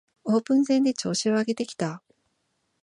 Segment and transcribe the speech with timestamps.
[0.23, 2.01] オープン戦で調子を上げてきた